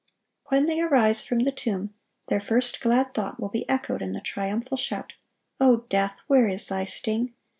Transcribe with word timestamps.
When 0.47 0.65
they 0.65 0.81
arise 0.81 1.21
from 1.21 1.41
the 1.41 1.51
tomb, 1.51 1.93
their 2.27 2.39
first 2.41 2.81
glad 2.81 3.13
thought 3.13 3.39
will 3.39 3.49
be 3.49 3.69
echoed 3.69 4.01
in 4.01 4.13
the 4.13 4.19
triumphal 4.19 4.75
shout, 4.77 5.13
"O 5.59 5.81
death, 5.89 6.23
where 6.25 6.47
is 6.47 6.67
thy 6.69 6.85
sting? 6.85 7.33